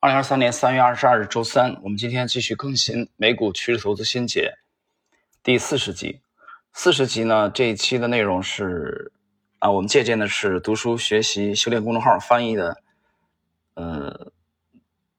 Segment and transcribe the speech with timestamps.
[0.00, 4.54] 二零二三年三月二十二日周三，我们今天继续更新美股趋势投资新解
[5.42, 6.20] 第四十集。
[6.72, 9.10] 四十集呢，这一期的内容是
[9.58, 12.80] 啊，我们借鉴的是读书学习修炼公众号翻译的
[13.74, 14.30] 呃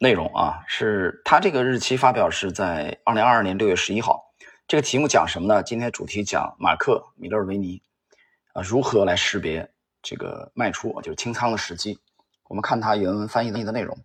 [0.00, 4.24] 内容啊，是它这个日期发表是在二零二二年六月十一号。
[4.66, 5.62] 这个题目讲什么呢？
[5.62, 7.80] 今天主题讲马克米勒维尼
[8.52, 9.70] 啊如何来识别
[10.02, 12.00] 这个卖出，就是清仓的时机。
[12.48, 13.96] 我们看他原文翻译的内容。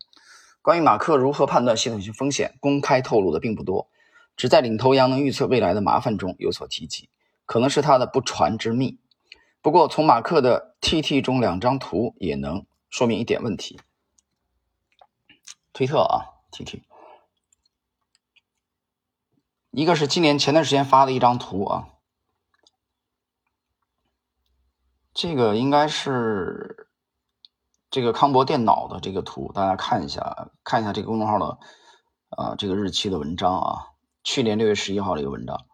[0.61, 3.89] 关于马克如何判断系统性风险，公开透露的并不多，
[4.35, 7.09] 只在领头羊能预测未来的麻烦中有所提及，
[7.45, 8.99] 可能是他的不传之秘。
[9.61, 13.79] 不过，从马克的 TT 中两张图也能说明一点问题。
[15.73, 16.81] 推特啊，TT，
[19.71, 21.87] 一个是今年前段时间发的一张图啊，
[25.13, 26.78] 这个应该是。
[27.91, 31.57] 这个康博电脑的这个图，大家看一下，看一下这个公众号的
[32.29, 33.85] 啊这个日期的文章啊，
[34.23, 35.65] 去年六月十一号的一个文章。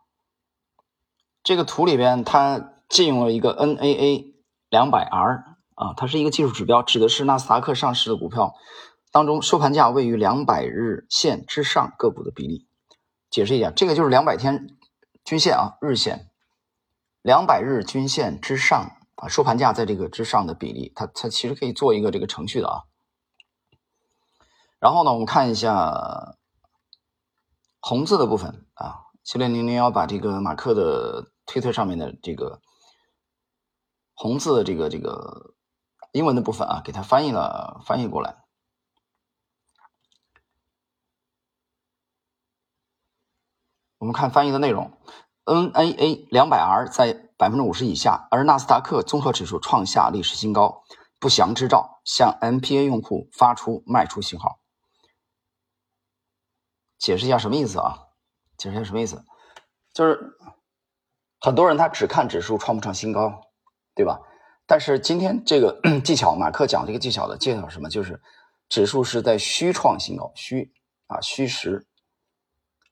[1.43, 4.33] 这个图里边，它借用了一个 NAA
[4.69, 8.55] 两百 R 啊，它是一个技术指标，指的是纳斯达克上市的股票
[9.11, 12.67] 当中收盘价位于两百日线之上个股的比例。
[13.29, 14.67] 解释一下，这个就是两百天
[15.25, 16.31] 均线啊，日线，
[17.21, 18.94] 两百日均线之上。
[19.15, 22.83] 啊，收盘价在这个之上的比例，它它其实可以做一个这个程序的啊。
[24.77, 26.37] 然后呢，我们看一下
[27.79, 32.59] 红字的部分啊，七六零零幺把这个马克的推特上面的这个
[34.13, 35.55] 红字的这个这个
[36.11, 38.43] 英文的部分啊，给它翻译了翻译过来。
[43.97, 44.91] 我们看翻译的内容
[45.45, 47.24] ，NAA 两百 R 在。
[47.37, 50.83] 百分之五十以下，而纳斯达克综合指数创下历史新高，
[51.19, 54.59] 不祥之兆，向 MPA 用户发出卖出信号。
[56.97, 57.99] 解释一下什么意思啊？
[58.57, 59.23] 解释一下什么意思？
[59.93, 60.19] 就是
[61.39, 63.41] 很多人他只看指数创不创新高，
[63.93, 64.19] 对吧？
[64.65, 67.89] 但是今天这个 技巧，马克讲这个技巧的介绍什么？
[67.89, 68.19] 就是
[68.69, 70.73] 指数是在虚创新高，虚
[71.07, 71.85] 啊，虚实，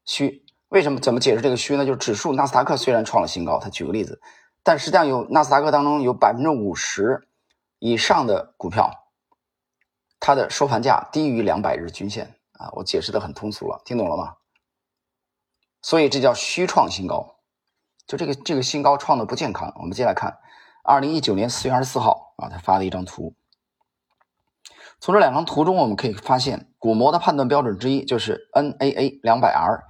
[0.06, 0.46] 虚。
[0.70, 1.00] 为什么？
[1.00, 1.86] 怎么解释这个虚呢？
[1.86, 4.20] 就是指数纳斯达克虽然创了新高，他举个例子，
[4.64, 7.28] 但实际上有纳斯达克当中有百分之五十
[7.80, 9.10] 以上的股票，
[10.20, 12.70] 它的收盘价低于两百日均线啊。
[12.74, 14.36] 我解释的很通俗了，听懂了吗？
[15.82, 17.36] 所以这叫虚创新高，
[18.08, 19.74] 就这个这个新高创的不健康。
[19.78, 20.40] 我们接下来看，
[20.84, 23.36] 二零一九年四月二十四号啊，他发了一张图。
[25.00, 29.84] 从这两张图中，我们可以发现，股魔的判断标准之一就是 NAA 两百 R。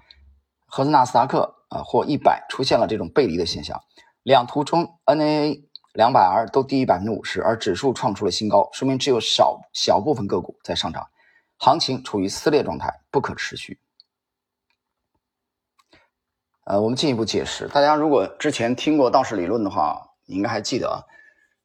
[0.66, 3.80] 和纳斯达克啊或一百出现了这种背离的现象，
[4.24, 5.64] 两图中 NAA
[5.94, 11.08] 两百 R 都低于百分之五十，而指数创出了新高，说明只有少小部分个股在上涨，
[11.58, 13.80] 行情处于撕裂状态，不可持续。
[16.64, 21.04] 呃，我们进一步解释，大家如果之前听过道氏理论的话，你应该还记得啊。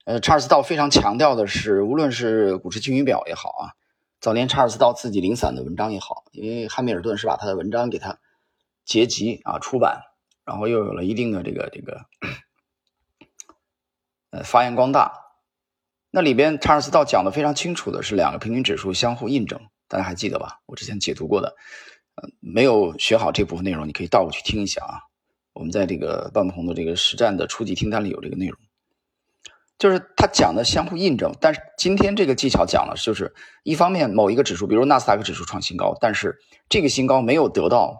[0.05, 3.73] 呃，查尔斯道非常强调的是，无论是股市晴雨表也好啊，
[4.21, 8.19] 早年查尔斯道自己零散的文章也好，因为汉密尔顿是把他的文章给他。
[8.85, 10.01] 结集啊，出版，
[10.47, 12.07] 然后又有了一定的这个这个，
[14.44, 15.12] 发扬光大。
[16.10, 20.60] 那里边查尔斯道讲的非常清楚的是两个平均指数相互印证，大家还记得吧？
[20.66, 21.54] 我之前解读过的，
[22.15, 25.00] 呃，没有学好这部分内容，你可以倒过去听一下啊。
[25.53, 28.59] 我们在这个半不同的这个实战的初级听单里有这个内容，
[29.78, 31.34] 就是他讲的相互印证。
[31.41, 36.38] 但是今天这个技巧讲了就是一方面某一个指数，比如纳斯达克指数创新高，但是
[36.69, 37.97] 这个新高没有得到。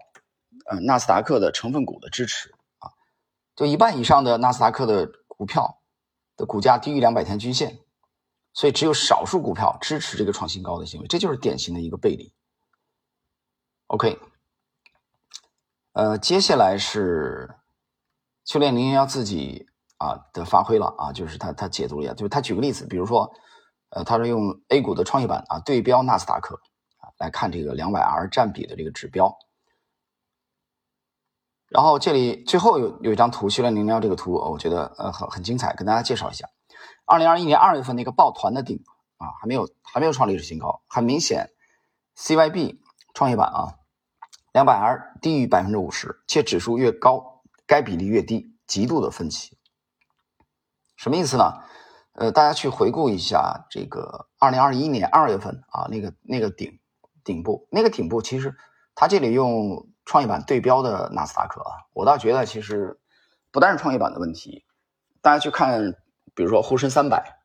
[0.71, 2.93] 呃，纳斯达克的成分股的支持啊，
[3.55, 5.78] 就一半以上的纳斯达克的股票
[6.39, 7.79] 的股价低于两百天均线，
[8.53, 12.33] 所以只有少数股票支持这个创新高的行为，这就是典型的一个背离。
[13.87, 14.17] OK，
[15.91, 17.57] 呃，接下来是
[18.45, 19.67] 秋练零幺自己
[19.97, 23.29] 啊的发挥了啊，就是他他解读了一下，就是他举个例子，比如说，
[23.89, 26.55] 呃，他是用 A 股的创业板啊对标纳斯达克
[26.99, 29.37] 啊来看这个两百 R 占比的这个指标。
[31.69, 36.49] 然后这里最后有有一张图，修炼零幺这个图，我觉得呃很很精彩，跟大家介绍一下。
[37.05, 38.83] 二零二一年二月份那个抱团的顶
[39.17, 41.51] 啊，还没有还没有创历史新高，很明显
[42.17, 42.79] ，CYB
[43.13, 43.77] 创业板啊，
[44.51, 49.55] 两百 R 低于百分之五十，且指数越高，该比例越低，极度的分歧。
[50.95, 51.53] 什么意思呢？
[52.13, 56.79] 呃，大家去回顾一下这个二零二一年二月份啊，那个那个顶
[57.23, 58.55] 顶部那个顶部，其实
[58.95, 59.87] 它这里用。
[60.09, 62.99] 创业板对标的纳斯达克啊，我倒觉得其实
[63.51, 64.65] 不但是创业板的问题，
[65.21, 65.93] 大家去看，
[66.33, 67.39] 比如说沪深三百，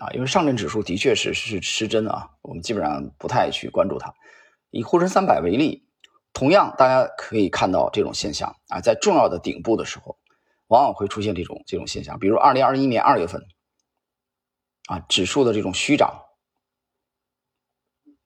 [0.00, 4.14] 啊，因为上证指数的确是是失真啊，我们基本上不太去关注它。
[4.70, 5.88] 以沪深三百为例，
[6.32, 10.16] 同样大家可以看到这种现象啊，在重要的顶部的时候，
[10.68, 13.42] 往往会出现这种这种现象，比如二零二一年二月份
[14.86, 16.26] 啊，指数的这种虚涨，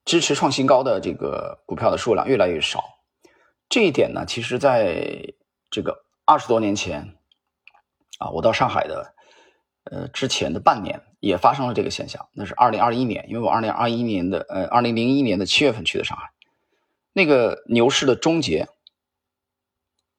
[0.04, 2.84] 支持创新高的这个股票的数量越来越少。
[3.74, 5.34] 这一点呢，其实在
[5.68, 7.16] 这个二十多年前
[8.20, 9.16] 啊，我到上海的
[9.90, 12.28] 呃之前的半年也发生了这个现象。
[12.34, 16.30] 那是二零二一年，因为我二零二一年的呃二零零一年的七月份去的上海，
[17.12, 18.68] 那个牛市的终结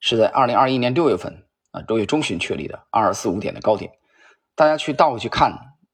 [0.01, 3.93] 是在二零二一年六月份啊六月中旬确立的二四五点的高点。
[4.55, 5.53] 大家去倒回去看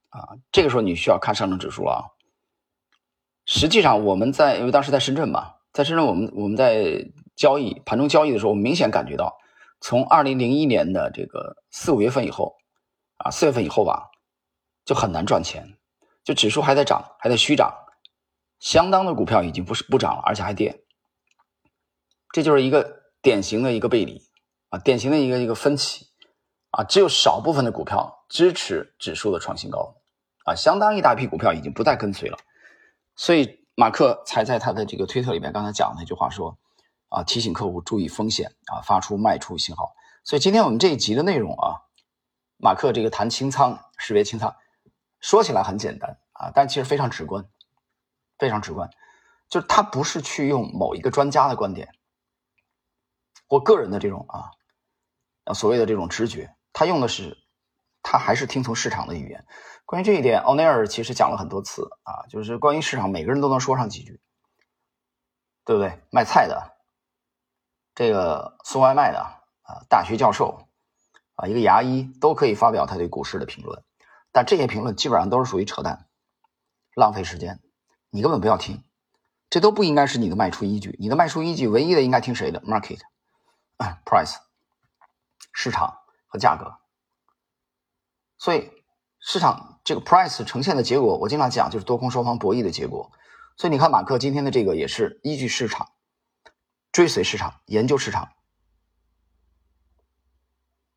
[0.10, 2.02] 啊，这个时候你需要看上证指数了啊。
[3.46, 7.06] 实际上我们在因为当时在深圳嘛，在深圳我们我们在。
[7.42, 9.36] 交易盘中交易的时候，我明显感觉到，
[9.80, 12.56] 从二零零一年的这个四五月份以后，
[13.18, 14.12] 啊四月份以后吧，
[14.86, 15.76] 就很难赚钱，
[16.24, 17.74] 就指数还在涨，还在虚涨，
[18.60, 20.84] 相当的股票已经不是不涨了，而且还跌，
[22.32, 24.22] 这就是一个典型的一个背离
[24.70, 26.06] 啊，典型的一个一个分歧。
[26.70, 29.96] 啊，只有少部分的股票支持指数的创新高
[30.46, 32.38] 啊，相当一大批股票已经不再跟随了，
[33.16, 36.56] 所以马克才在他的这个推特里面刚才讲那句话说。
[37.12, 39.94] 啊，提醒客户注意风险啊，发出卖出信号。
[40.24, 41.84] 所以今天我们这一集的内容啊，
[42.58, 44.56] 马克这个谈清仓识别清仓，
[45.20, 47.46] 说起来很简单啊，但其实非常直观，
[48.38, 48.90] 非常直观。
[49.50, 51.94] 就是他不是去用某一个专家的观点，
[53.48, 57.38] 或个人的这种啊，所谓的这种直觉，他用的是，
[58.02, 59.46] 他还是听从市场的语言。
[59.86, 64.22] 关于这一点，奥内尔其实讲了很多次啊，就是关于市场，每个人都能说上几句，
[65.66, 66.00] 对不对？
[66.10, 66.71] 卖菜的。
[67.94, 69.20] 这个送外卖的
[69.64, 70.68] 啊，大学教授
[71.36, 73.84] 啊，一个牙医都可以发表他对股市的评论，
[74.32, 76.08] 但这些评论基本上都是属于扯淡，
[76.96, 77.60] 浪费时间，
[78.10, 78.84] 你根本不要听，
[79.50, 80.96] 这都不应该是你的卖出依据。
[81.00, 83.00] 你的卖出依据唯一的应该听谁的？Market
[84.06, 84.36] price
[85.52, 85.98] 市场
[86.28, 86.78] 和价格。
[88.38, 88.72] 所以
[89.20, 93.12] 市场这个 price 呈现的结果，我经常讲就是多空双方博弈的结果。
[93.58, 95.90] 所以你看马克今天的这个也是依据市场。
[96.92, 98.34] 追随市场，研究市场，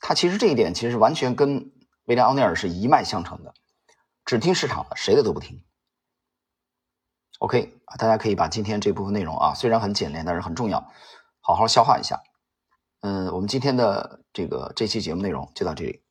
[0.00, 1.72] 他其实这一点其实完全跟
[2.04, 3.54] 威廉奥尼尔是一脉相承的，
[4.24, 5.64] 只听市场的，谁的都不听。
[7.38, 10.90] OK，大家可以把今天这部分内容啊，虽然很简练，但是很重要，
[11.40, 12.22] 好好消化一下。
[13.00, 16.03] 嗯，我们今天的这个这期节目内容就到这里。